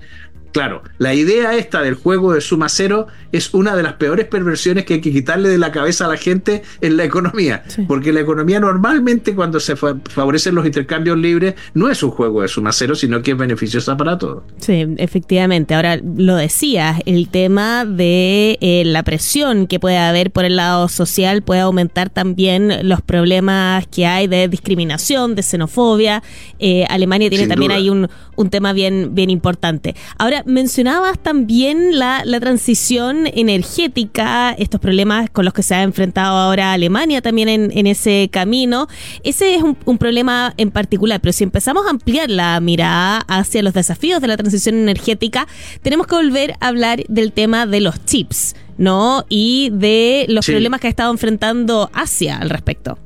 Claro, 0.52 0.84
la 0.98 1.14
idea 1.14 1.56
esta 1.56 1.82
del 1.82 1.96
juego 1.96 2.34
de 2.34 2.42
suma 2.42 2.70
cero 2.70 3.08
es 3.32 3.54
una 3.54 3.76
de 3.76 3.84
las 3.84 3.94
peores 3.94 4.28
perversiones 4.28 4.86
que 4.86 4.96
hay 4.96 5.02
que 5.02 5.12
quitarle 5.12 5.50
de 5.50 5.58
la 5.58 5.72
cabeza 5.72 6.06
a 6.06 6.08
la 6.10 6.18
gente 6.18 6.64
en 6.82 6.98
la 6.98 7.06
economía. 7.06 7.64
Porque 7.88 8.12
la 8.12 8.20
economía 8.20 8.60
normalmente 8.60 9.34
cuando 9.34 9.60
se 9.60 9.76
favorecen 9.76 10.56
los 10.56 10.66
intercambios 10.66 11.18
libres 11.18 11.56
no 11.74 11.90
es 11.90 12.04
un 12.04 12.12
juego 12.12 12.42
de 12.42 12.48
suma 12.48 12.72
cero, 12.74 12.96
sino 12.96 13.22
que 13.22 13.32
es 13.32 13.38
beneficiosa 13.38 13.96
para 13.96 14.18
todos. 14.18 14.44
Sí, 14.58 14.86
efectivamente. 14.98 15.74
Ahora 15.74 15.98
lo 15.98 16.36
decías, 16.36 17.00
el 17.06 17.30
tema 17.30 17.86
de 17.86 18.58
eh, 18.62 18.84
la 18.86 19.04
presión 19.04 19.68
que 19.68 19.80
puede 19.80 19.98
haber 19.98 20.32
por 20.32 20.46
el 20.46 20.58
lado 20.58 20.90
social 20.90 21.42
puede 21.42 21.62
aumentar 21.62 22.10
también 22.10 22.88
los 22.88 23.02
problemas 23.02 23.88
que 23.88 24.06
hay 24.06 24.28
de 24.28 24.48
discriminación, 24.48 25.36
de 25.36 25.44
xenofobia. 25.44 26.24
Eh, 26.60 26.86
Alemania 26.90 27.30
tiene 27.30 27.48
también 27.48 27.72
ahí 27.72 27.90
un, 27.90 28.10
un 28.36 28.50
tema 28.50 28.74
bien, 28.74 29.10
bien 29.14 29.30
importante. 29.30 29.96
Ahora, 30.18 30.41
mencionabas 30.46 31.20
también 31.20 31.98
la, 31.98 32.24
transición 32.40 33.28
energética, 33.28 34.52
estos 34.52 34.80
problemas 34.80 35.30
con 35.30 35.46
los 35.46 35.54
que 35.54 35.64
se 35.64 35.76
ha 35.76 35.84
enfrentado 35.84 36.38
ahora 36.38 36.74
Alemania 36.74 37.22
también 37.22 37.50
en, 37.50 37.88
ese 37.88 38.30
camino. 38.32 38.88
Ese 39.24 39.56
es 39.56 39.64
un, 39.64 39.98
problema 39.98 40.54
en 40.58 40.72
particular, 40.72 41.20
pero 41.22 41.34
si 41.34 41.44
empezamos 41.44 41.86
a 41.86 41.92
ampliar 41.92 42.30
la 42.30 42.60
mirada 42.60 43.20
hacia 43.28 43.62
los 43.62 43.74
desafíos 43.74 44.22
de 44.22 44.28
la 44.28 44.38
transición 44.38 44.76
energética, 44.76 45.48
tenemos 45.82 46.08
que 46.08 46.16
volver 46.16 46.56
a 46.60 46.68
hablar 46.68 47.04
del 47.08 47.32
tema 47.34 47.66
de 47.66 47.82
los 47.82 48.04
chips, 48.06 48.56
¿no? 48.78 49.26
Y 49.30 49.70
de 49.74 50.26
los 50.30 50.46
problemas 50.46 50.82
que 50.82 50.88
ha 50.88 50.90
estado 50.90 51.12
enfrentando 51.12 51.90
Asia 51.94 52.38
al 52.38 52.50
respecto. 52.50 52.98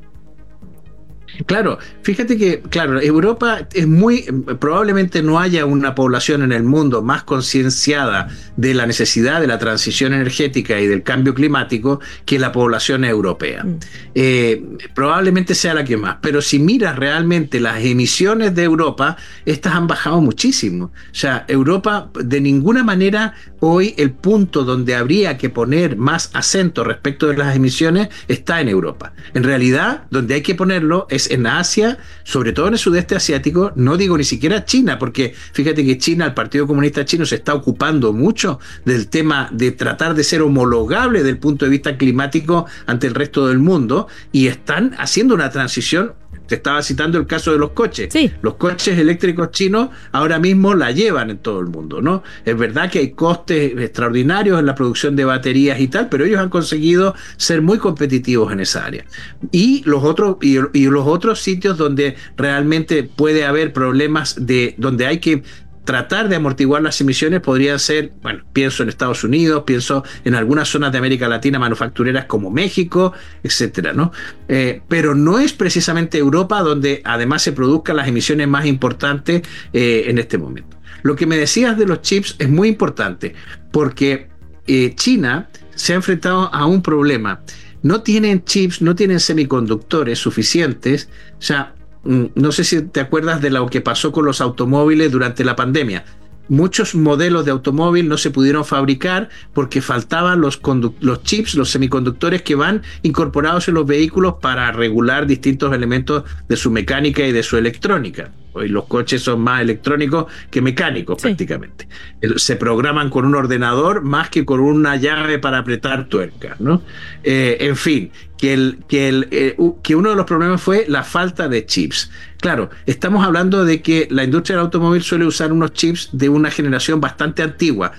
Claro, 1.45 1.77
fíjate 2.01 2.37
que, 2.37 2.61
claro, 2.61 3.01
Europa 3.01 3.67
es 3.73 3.87
muy, 3.87 4.23
probablemente 4.59 5.21
no 5.21 5.39
haya 5.39 5.65
una 5.65 5.95
población 5.95 6.43
en 6.43 6.51
el 6.51 6.63
mundo 6.63 7.01
más 7.01 7.23
concienciada 7.23 8.29
de 8.55 8.73
la 8.73 8.85
necesidad 8.85 9.41
de 9.41 9.47
la 9.47 9.59
transición 9.59 10.13
energética 10.13 10.79
y 10.79 10.87
del 10.87 11.03
cambio 11.03 11.33
climático 11.33 11.99
que 12.25 12.39
la 12.39 12.51
población 12.51 13.05
europea. 13.05 13.63
Mm. 13.63 13.79
Eh, 14.15 14.63
probablemente 14.93 15.55
sea 15.55 15.73
la 15.73 15.83
que 15.83 15.97
más, 15.97 16.17
pero 16.21 16.41
si 16.41 16.59
miras 16.59 16.95
realmente 16.95 17.59
las 17.59 17.83
emisiones 17.83 18.55
de 18.55 18.63
Europa, 18.63 19.17
estas 19.45 19.73
han 19.73 19.87
bajado 19.87 20.21
muchísimo. 20.21 20.85
O 20.85 21.15
sea, 21.15 21.45
Europa 21.47 22.09
de 22.13 22.41
ninguna 22.41 22.83
manera 22.83 23.33
hoy 23.67 23.95
el 23.97 24.11
punto 24.11 24.63
donde 24.63 24.95
habría 24.95 25.37
que 25.37 25.49
poner 25.49 25.97
más 25.97 26.29
acento 26.33 26.83
respecto 26.83 27.27
de 27.27 27.37
las 27.37 27.55
emisiones 27.55 28.09
está 28.27 28.61
en 28.61 28.69
Europa. 28.69 29.13
En 29.33 29.43
realidad, 29.43 30.03
donde 30.11 30.35
hay 30.35 30.41
que 30.41 30.55
ponerlo 30.55 31.07
es 31.09 31.31
en 31.31 31.47
Asia, 31.47 31.97
sobre 32.23 32.53
todo 32.53 32.67
en 32.67 32.73
el 32.73 32.79
sudeste 32.79 33.15
asiático, 33.15 33.71
no 33.75 33.97
digo 33.97 34.17
ni 34.17 34.23
siquiera 34.23 34.65
China, 34.65 34.99
porque 34.99 35.33
fíjate 35.53 35.85
que 35.85 35.97
China, 35.97 36.25
el 36.25 36.33
Partido 36.33 36.67
Comunista 36.67 37.05
Chino, 37.05 37.25
se 37.25 37.35
está 37.35 37.53
ocupando 37.53 38.13
mucho 38.13 38.59
del 38.85 39.07
tema 39.07 39.49
de 39.51 39.71
tratar 39.71 40.13
de 40.13 40.23
ser 40.23 40.41
homologable 40.41 41.19
desde 41.19 41.31
el 41.31 41.39
punto 41.39 41.65
de 41.65 41.71
vista 41.71 41.97
climático 41.97 42.65
ante 42.85 43.07
el 43.07 43.15
resto 43.15 43.47
del 43.47 43.59
mundo 43.59 44.07
y 44.31 44.47
están 44.47 44.95
haciendo 44.97 45.33
una 45.33 45.49
transición 45.49 46.13
te 46.47 46.55
estaba 46.55 46.81
citando 46.81 47.17
el 47.17 47.27
caso 47.27 47.51
de 47.51 47.57
los 47.57 47.71
coches. 47.71 48.13
Los 48.41 48.55
coches 48.55 48.97
eléctricos 48.97 49.51
chinos 49.51 49.89
ahora 50.11 50.39
mismo 50.39 50.73
la 50.73 50.91
llevan 50.91 51.29
en 51.29 51.37
todo 51.37 51.59
el 51.59 51.67
mundo, 51.67 52.01
¿no? 52.01 52.23
Es 52.43 52.57
verdad 52.57 52.89
que 52.89 52.99
hay 52.99 53.11
costes 53.11 53.73
extraordinarios 53.77 54.59
en 54.59 54.65
la 54.65 54.75
producción 54.75 55.15
de 55.15 55.25
baterías 55.25 55.79
y 55.79 55.87
tal, 55.87 56.09
pero 56.09 56.25
ellos 56.25 56.39
han 56.39 56.49
conseguido 56.49 57.15
ser 57.37 57.61
muy 57.61 57.77
competitivos 57.77 58.51
en 58.51 58.59
esa 58.59 58.85
área. 58.85 59.05
Y 59.51 59.83
los 59.85 60.03
otros, 60.03 60.37
y, 60.41 60.57
y 60.73 60.85
los 60.85 61.07
otros 61.07 61.41
sitios 61.41 61.77
donde 61.77 62.15
realmente 62.37 63.03
puede 63.03 63.45
haber 63.45 63.73
problemas 63.73 64.45
de 64.45 64.75
donde 64.77 65.05
hay 65.05 65.19
que 65.19 65.43
tratar 65.85 66.27
de 66.27 66.35
amortiguar 66.35 66.81
las 66.81 66.99
emisiones 66.99 67.39
podría 67.41 67.77
ser, 67.79 68.11
bueno, 68.21 68.43
pienso 68.51 68.83
en 68.83 68.89
Estados 68.89 69.23
Unidos, 69.23 69.63
pienso 69.65 70.03
en 70.25 70.35
algunas 70.35 70.67
zonas 70.67 70.91
de 70.91 70.97
América 70.97 71.27
Latina 71.29 71.59
manufactureras 71.59 72.25
como 72.25 72.49
México, 72.49 73.13
etcétera, 73.43 73.93
¿no? 73.93 74.11
Eh, 74.47 74.81
pero 74.87 75.15
no 75.15 75.39
es 75.39 75.53
precisamente 75.53 76.17
Europa 76.17 76.61
donde 76.61 77.01
además 77.05 77.43
se 77.43 77.53
produzcan 77.53 77.97
las 77.97 78.07
emisiones 78.07 78.47
más 78.47 78.65
importantes 78.65 79.43
eh, 79.71 80.05
en 80.07 80.17
este 80.17 80.37
momento. 80.37 80.77
Lo 81.03 81.15
que 81.15 81.27
me 81.27 81.37
decías 81.37 81.77
de 81.77 81.85
los 81.85 82.01
chips 82.01 82.35
es 82.39 82.49
muy 82.49 82.67
importante 82.67 83.35
porque 83.71 84.27
eh, 84.65 84.93
China 84.95 85.49
se 85.75 85.93
ha 85.93 85.97
enfrentado 85.97 86.51
a 86.51 86.65
un 86.65 86.81
problema. 86.81 87.41
No 87.83 88.01
tienen 88.01 88.43
chips, 88.43 88.81
no 88.81 88.95
tienen 88.95 89.19
semiconductores 89.19 90.17
suficientes, 90.17 91.09
o 91.37 91.41
sea, 91.41 91.74
no 92.05 92.51
sé 92.51 92.63
si 92.63 92.81
te 92.83 92.99
acuerdas 92.99 93.41
de 93.41 93.49
lo 93.49 93.67
que 93.67 93.81
pasó 93.81 94.11
con 94.11 94.25
los 94.25 94.39
automóviles 94.39 95.11
durante 95.11 95.43
la 95.43 95.55
pandemia. 95.55 96.05
Muchos 96.47 96.93
modelos 96.93 97.43
de 97.43 97.51
automóvil 97.51 98.07
no 98.07 98.17
se 98.17 98.29
pudieron 98.29 98.63
fabricar 98.65 99.29
porque 99.53 99.81
faltaban 99.81 100.41
los, 100.41 100.61
los 100.99 101.23
chips, 101.23 101.55
los 101.55 101.71
semiconductores 101.71 102.43
que 102.43 102.53
van 102.53 102.83
incorporados 103.01 103.67
en 103.67 103.73
los 103.73 103.87
vehículos 103.87 104.35
para 104.39 104.71
regular 104.71 105.25
distintos 105.25 105.73
elementos 105.73 106.23
de 106.47 106.55
su 106.55 106.69
mecánica 106.69 107.25
y 107.25 107.31
de 107.31 107.41
su 107.41 107.57
electrónica. 107.57 108.31
Hoy 108.55 108.69
los 108.69 108.85
coches 108.85 109.21
son 109.21 109.41
más 109.41 109.61
electrónicos 109.61 110.27
que 110.49 110.61
mecánicos 110.61 111.21
prácticamente. 111.21 111.89
Se 112.37 112.55
programan 112.55 113.09
con 113.09 113.25
un 113.25 113.35
ordenador 113.35 114.01
más 114.01 114.29
que 114.29 114.45
con 114.45 114.61
una 114.61 114.95
llave 114.95 115.39
para 115.39 115.57
apretar 115.57 116.07
tuercas, 116.07 116.61
¿no? 116.61 116.81
Eh, 117.21 117.57
en 117.59 117.75
fin, 117.75 118.11
que, 118.37 118.53
el, 118.53 118.79
que, 118.87 119.09
el, 119.09 119.27
eh, 119.31 119.57
que 119.83 119.95
uno 119.97 120.11
de 120.11 120.15
los 120.15 120.25
problemas 120.25 120.61
fue 120.61 120.85
la 120.87 121.03
falta 121.03 121.49
de 121.49 121.65
chips. 121.65 122.09
Claro, 122.39 122.69
estamos 122.85 123.25
hablando 123.25 123.65
de 123.65 123.81
que 123.81 124.07
la 124.09 124.23
industria 124.23 124.55
del 124.55 124.63
automóvil 124.63 125.03
suele 125.03 125.25
usar 125.25 125.51
unos 125.51 125.73
chips 125.73 126.09
de 126.13 126.29
una 126.29 126.49
generación 126.49 127.01
bastante 127.01 127.43
antigua, 127.43 127.91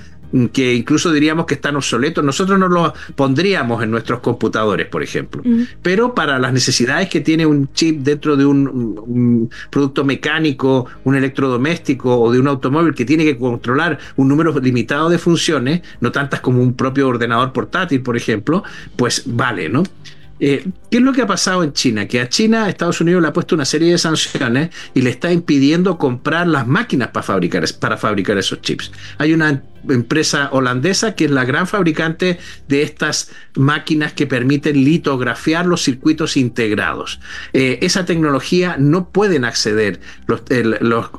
que 0.53 0.75
incluso 0.75 1.13
diríamos 1.13 1.47
que 1.47 1.55
están 1.55 1.77
obsoletos. 1.77 2.25
Nosotros 2.25 2.59
no 2.59 2.69
los 2.69 2.93
pondríamos 3.15 3.83
en 3.83 3.91
nuestros 3.91 4.21
computadores, 4.21 4.87
por 4.87 5.03
ejemplo. 5.03 5.43
Pero 5.83 6.15
para 6.15 6.39
las 6.39 6.53
necesidades 6.53 7.09
que 7.09 7.21
tiene 7.21 7.47
un 7.47 7.73
chip 7.73 8.01
dentro 8.01 8.37
de 8.37 8.45
un, 8.45 9.51
producto 9.71 10.05
mecánico, 10.05 10.87
un 11.05 11.17
electrodoméstico 11.17 12.19
o 12.19 12.33
de 12.33 12.41
un 12.41 12.49
automóvil 12.49 12.95
que 12.95 13.05
tiene 13.05 13.25
que 13.25 13.37
controlar 13.37 13.99
un 14.17 14.29
número 14.29 14.59
limitado 14.61 15.09
de 15.09 15.19
funciones, 15.19 15.83
no 16.01 16.13
tantas 16.13 16.41
como 16.41 16.63
un 16.63 16.75
propio 16.75 17.09
ordenador 17.09 17.53
portátil, 17.53 18.03
por 18.03 18.17
ejemplo, 18.17 18.63
pues 18.97 19.23
vale, 19.27 19.69
¿no? 19.69 19.83
Eh, 20.39 20.67
¿Qué 20.91 20.99
es 20.99 21.03
lo 21.03 21.13
que 21.13 21.23
ha 21.23 21.27
pasado 21.27 21.63
en 21.63 21.73
China? 21.73 22.07
Que 22.07 22.21
a 22.21 22.29
China 22.29 22.69
Estados 22.69 23.01
Unidos 23.01 23.23
le 23.23 23.29
ha 23.29 23.33
puesto 23.33 23.55
una 23.55 23.65
serie 23.65 23.93
de 23.93 23.99
sanciones 23.99 24.71
y 24.93 25.01
le 25.01 25.11
está 25.11 25.33
impidiendo 25.33 25.97
comprar 25.97 26.47
las 26.47 26.67
máquinas 26.67 27.09
para 27.09 27.23
fabricar, 27.23 27.65
para 27.81 27.97
fabricar 27.97 28.37
esos 28.37 28.61
chips. 28.61 28.93
Hay 29.19 29.33
una 29.33 29.63
empresa 29.89 30.49
holandesa 30.53 31.15
que 31.15 31.27
es 31.27 31.31
la 31.31 31.45
gran 31.45 31.67
fabricante 31.67 32.39
de 32.69 32.83
estas 32.83 33.31
máquinas 33.55 34.13
que 34.13 34.27
permiten 34.27 34.85
litografiar 34.85 35.67
los 35.67 35.83
circuitos 35.83 36.37
integrados. 36.37 37.21
Eh, 37.53 37.79
esa 37.83 38.05
tecnología 38.05 38.77
no 38.79 39.11
pueden 39.11 39.45
acceder 39.45 40.01
los, 40.27 40.43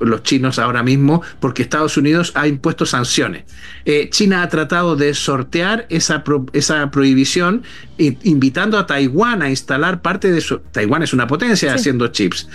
los, 0.01 0.23
chinos 0.23 0.59
ahora 0.59 0.83
mismo 0.83 1.21
porque 1.39 1.61
Estados 1.61 1.97
Unidos 1.97 2.31
ha 2.35 2.47
impuesto 2.47 2.85
sanciones. 2.85 3.43
Eh, 3.85 4.09
China 4.09 4.43
ha 4.43 4.49
tratado 4.49 4.95
de 4.95 5.13
sortear 5.13 5.85
esa, 5.89 6.23
esa 6.53 6.91
prohibición 6.91 7.63
invitando 7.97 8.77
a 8.77 8.85
Taiwán 8.85 9.41
a 9.41 9.49
instalar 9.49 10.01
parte 10.01 10.31
de 10.31 10.41
su... 10.41 10.59
Taiwán 10.59 11.03
es 11.03 11.13
una 11.13 11.27
potencia 11.27 11.73
haciendo 11.73 12.07
chips 12.09 12.47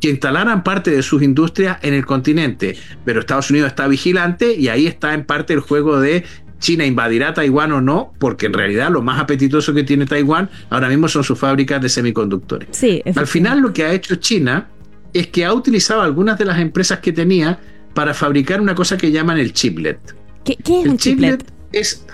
que 0.00 0.10
instalaran 0.10 0.62
parte 0.62 0.90
de 0.90 1.02
sus 1.02 1.22
industrias 1.22 1.78
en 1.82 1.94
el 1.94 2.06
continente. 2.06 2.76
Pero 3.04 3.20
Estados 3.20 3.50
Unidos 3.50 3.68
está 3.68 3.88
vigilante 3.88 4.54
y 4.54 4.68
ahí 4.68 4.86
está 4.86 5.14
en 5.14 5.24
parte 5.24 5.54
el 5.54 5.60
juego 5.60 6.00
de 6.00 6.24
China 6.58 6.84
invadirá 6.84 7.34
Taiwán 7.34 7.72
o 7.72 7.80
no, 7.80 8.12
porque 8.18 8.46
en 8.46 8.52
realidad 8.52 8.90
lo 8.90 9.02
más 9.02 9.20
apetitoso 9.20 9.72
que 9.74 9.84
tiene 9.84 10.06
Taiwán 10.06 10.50
ahora 10.70 10.88
mismo 10.88 11.08
son 11.08 11.22
sus 11.24 11.38
fábricas 11.38 11.80
de 11.80 11.88
semiconductores. 11.88 12.68
Sí, 12.72 13.02
Al 13.14 13.26
final 13.26 13.60
lo 13.60 13.72
que 13.72 13.84
ha 13.84 13.92
hecho 13.92 14.16
China 14.16 14.68
es 15.12 15.28
que 15.28 15.44
ha 15.44 15.52
utilizado 15.52 16.02
algunas 16.02 16.38
de 16.38 16.44
las 16.44 16.58
empresas 16.58 16.98
que 17.00 17.12
tenía 17.12 17.60
para 17.94 18.12
fabricar 18.12 18.60
una 18.60 18.74
cosa 18.74 18.96
que 18.96 19.10
llaman 19.10 19.38
el 19.38 19.52
chiplet. 19.52 19.98
¿Qué, 20.44 20.56
es 20.64 20.86
un 20.86 20.98
chiplet? 20.98 21.44
Es, 21.72 22.04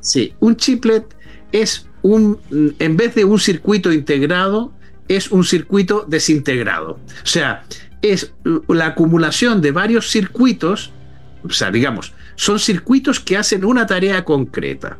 sí, 0.00 0.32
un 0.40 0.56
chiplet 0.56 1.04
es 1.52 1.86
un, 2.02 2.38
en 2.78 2.96
vez 2.96 3.14
de 3.14 3.24
un 3.24 3.38
circuito 3.38 3.92
integrado, 3.92 4.72
es 5.08 5.30
un 5.30 5.44
circuito 5.44 6.04
desintegrado. 6.06 6.92
O 6.92 7.26
sea, 7.26 7.64
es 8.02 8.32
la 8.68 8.86
acumulación 8.86 9.60
de 9.60 9.72
varios 9.72 10.10
circuitos, 10.10 10.92
o 11.42 11.50
sea, 11.50 11.70
digamos, 11.70 12.12
son 12.36 12.58
circuitos 12.58 13.18
que 13.20 13.36
hacen 13.36 13.64
una 13.64 13.86
tarea 13.86 14.24
concreta. 14.24 14.98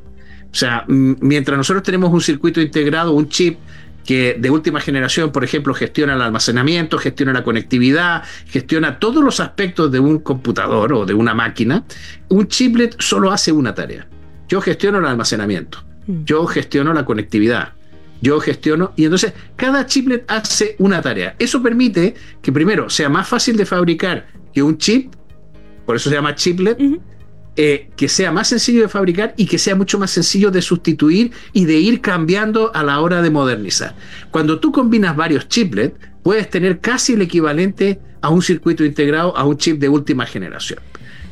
O 0.50 0.54
sea, 0.54 0.84
mientras 0.88 1.56
nosotros 1.56 1.82
tenemos 1.82 2.12
un 2.12 2.20
circuito 2.20 2.60
integrado, 2.60 3.12
un 3.12 3.28
chip 3.28 3.58
que 4.04 4.36
de 4.38 4.50
última 4.50 4.80
generación, 4.80 5.30
por 5.32 5.44
ejemplo, 5.44 5.74
gestiona 5.74 6.14
el 6.14 6.22
almacenamiento, 6.22 6.96
gestiona 6.96 7.32
la 7.34 7.44
conectividad, 7.44 8.24
gestiona 8.46 8.98
todos 8.98 9.22
los 9.22 9.38
aspectos 9.38 9.92
de 9.92 10.00
un 10.00 10.20
computador 10.20 10.94
o 10.94 11.04
de 11.04 11.12
una 11.12 11.34
máquina, 11.34 11.84
un 12.28 12.48
chiplet 12.48 12.96
solo 12.98 13.30
hace 13.30 13.52
una 13.52 13.74
tarea. 13.74 14.08
Yo 14.48 14.62
gestiono 14.62 14.98
el 14.98 15.04
almacenamiento, 15.04 15.84
mm. 16.06 16.24
yo 16.24 16.46
gestiono 16.46 16.94
la 16.94 17.04
conectividad, 17.04 17.74
yo 18.20 18.40
gestiono 18.40 18.92
y 18.96 19.04
entonces 19.04 19.32
cada 19.56 19.86
chiplet 19.86 20.24
hace 20.28 20.76
una 20.78 21.00
tarea. 21.02 21.36
Eso 21.38 21.62
permite 21.62 22.14
que 22.42 22.52
primero 22.52 22.90
sea 22.90 23.08
más 23.08 23.28
fácil 23.28 23.56
de 23.56 23.66
fabricar 23.66 24.26
que 24.52 24.62
un 24.62 24.78
chip, 24.78 25.14
por 25.86 25.96
eso 25.96 26.10
se 26.10 26.16
llama 26.16 26.34
chiplet, 26.34 26.78
eh, 27.56 27.90
que 27.96 28.08
sea 28.08 28.30
más 28.30 28.48
sencillo 28.48 28.82
de 28.82 28.88
fabricar 28.88 29.34
y 29.36 29.46
que 29.46 29.58
sea 29.58 29.74
mucho 29.74 29.98
más 29.98 30.10
sencillo 30.10 30.50
de 30.50 30.62
sustituir 30.62 31.32
y 31.52 31.64
de 31.64 31.78
ir 31.78 32.00
cambiando 32.00 32.74
a 32.74 32.82
la 32.82 33.00
hora 33.00 33.22
de 33.22 33.30
modernizar. 33.30 33.94
Cuando 34.30 34.60
tú 34.60 34.70
combinas 34.70 35.16
varios 35.16 35.48
chiplets, 35.48 35.96
puedes 36.22 36.48
tener 36.50 36.80
casi 36.80 37.14
el 37.14 37.22
equivalente 37.22 38.00
a 38.20 38.30
un 38.30 38.42
circuito 38.42 38.84
integrado, 38.84 39.36
a 39.36 39.44
un 39.44 39.56
chip 39.56 39.78
de 39.78 39.88
última 39.88 40.26
generación 40.26 40.80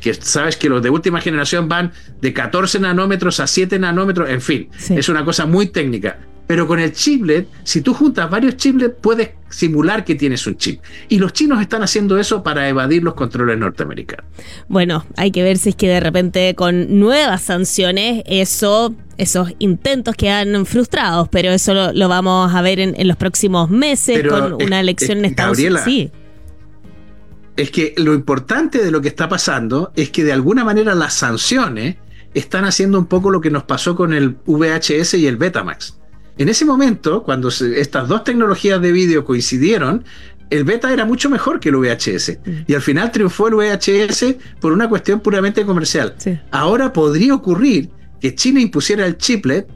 que 0.01 0.13
sabes 0.13 0.57
que 0.57 0.69
los 0.69 0.81
de 0.81 0.89
última 0.89 1.19
generación 1.21 1.67
van 1.67 1.91
de 2.21 2.31
14 2.31 2.79
nanómetros 2.79 3.39
a 3.39 3.47
7 3.47 3.79
nanómetros, 3.79 4.29
en 4.29 4.41
fin, 4.41 4.69
es 4.89 5.09
una 5.09 5.25
cosa 5.25 5.45
muy 5.45 5.67
técnica. 5.67 6.19
Pero 6.47 6.65
con 6.65 6.79
el 6.79 6.93
chiplet, 6.93 7.47
si 7.63 7.81
tú 7.81 7.93
juntas 7.93 8.29
varios 8.29 8.55
chiplets, 8.55 8.95
puedes 9.01 9.31
simular 9.49 10.05
que 10.05 10.15
tienes 10.15 10.47
un 10.47 10.55
chip. 10.55 10.81
Y 11.09 11.19
los 11.19 11.33
chinos 11.33 11.61
están 11.61 11.83
haciendo 11.83 12.17
eso 12.17 12.41
para 12.41 12.69
evadir 12.69 13.03
los 13.03 13.13
controles 13.15 13.57
norteamericanos. 13.57 14.25
Bueno, 14.69 15.05
hay 15.17 15.31
que 15.31 15.43
ver 15.43 15.57
si 15.57 15.69
es 15.69 15.75
que 15.75 15.89
de 15.89 15.99
repente 15.99 16.55
con 16.55 16.99
nuevas 16.99 17.41
sanciones 17.41 18.23
eso 18.25 18.95
esos 19.17 19.51
intentos 19.59 20.15
quedan 20.15 20.65
frustrados, 20.65 21.27
pero 21.29 21.51
eso 21.51 21.91
lo, 21.91 22.07
vamos 22.07 22.53
a 22.53 22.61
ver 22.61 22.79
en, 22.79 23.07
los 23.07 23.17
próximos 23.17 23.69
meses 23.69 24.25
con 24.27 24.53
una 24.53 24.79
elección 24.79 25.19
en 25.19 25.25
Estados 25.25 25.57
Unidos. 25.57 25.81
Sí. 25.83 26.11
Es 27.55 27.71
que 27.71 27.95
lo 27.97 28.13
importante 28.13 28.83
de 28.83 28.91
lo 28.91 29.01
que 29.01 29.07
está 29.07 29.27
pasando 29.27 29.91
es 29.95 30.11
que 30.11 30.23
de 30.23 30.31
alguna 30.31 30.63
manera 30.63 30.93
las 30.93 31.15
sanciones 31.15 31.95
están 32.35 32.65
haciendo 32.65 32.99
un 32.99 33.07
poco 33.07 33.31
lo 33.31 33.41
que 33.41 33.49
nos 33.49 33.63
pasó 33.63 33.95
con 33.95 34.13
el 34.13 34.37
VHS 34.45 35.15
y 35.15 35.25
el 35.25 35.37
Betamax. 35.37 35.97
En 36.37 36.49
ese 36.49 36.65
momento, 36.65 37.23
cuando 37.23 37.49
estas 37.49 38.07
dos 38.07 38.23
tecnologías 38.23 38.81
de 38.81 38.91
vídeo 38.91 39.25
coincidieron, 39.25 40.03
el 40.49 40.63
beta 40.63 40.91
era 40.93 41.05
mucho 41.05 41.29
mejor 41.29 41.59
que 41.59 41.69
el 41.69 41.75
VHS. 41.75 42.39
Mm. 42.45 42.51
Y 42.67 42.73
al 42.73 42.81
final 42.81 43.11
triunfó 43.11 43.47
el 43.47 43.55
VHS 43.55 44.35
por 44.59 44.71
una 44.71 44.87
cuestión 44.87 45.19
puramente 45.19 45.65
comercial. 45.65 46.15
Ahora 46.51 46.93
podría 46.93 47.33
ocurrir 47.33 47.89
que 48.21 48.35
China 48.35 48.61
impusiera 48.61 49.05
el 49.05 49.17
chiplet 49.17 49.67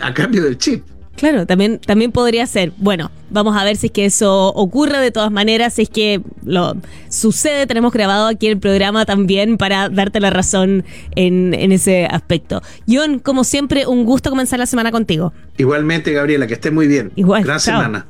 a 0.00 0.14
cambio 0.14 0.42
del 0.44 0.58
chip. 0.58 0.84
Claro, 1.16 1.46
también, 1.46 1.80
también 1.80 2.12
podría 2.12 2.46
ser. 2.46 2.72
Bueno, 2.76 3.10
vamos 3.30 3.56
a 3.56 3.64
ver 3.64 3.76
si 3.76 3.86
es 3.86 3.92
que 3.92 4.04
eso 4.04 4.48
ocurre 4.48 4.98
de 4.98 5.10
todas 5.10 5.30
maneras, 5.30 5.74
si 5.74 5.82
es 5.82 5.88
que 5.88 6.20
lo 6.44 6.76
sucede. 7.08 7.66
Tenemos 7.66 7.92
grabado 7.92 8.26
aquí 8.26 8.46
el 8.46 8.58
programa 8.58 9.04
también 9.04 9.58
para 9.58 9.88
darte 9.88 10.20
la 10.20 10.30
razón 10.30 10.84
en, 11.14 11.54
en 11.54 11.72
ese 11.72 12.06
aspecto. 12.06 12.62
John, 12.88 13.18
como 13.18 13.44
siempre, 13.44 13.86
un 13.86 14.04
gusto 14.04 14.30
comenzar 14.30 14.58
la 14.58 14.66
semana 14.66 14.90
contigo. 14.90 15.32
Igualmente, 15.56 16.12
Gabriela, 16.12 16.46
que 16.46 16.54
estés 16.54 16.72
muy 16.72 16.86
bien. 16.86 17.12
Igual. 17.16 17.44
Gran 17.44 17.60
semana. 17.60 18.06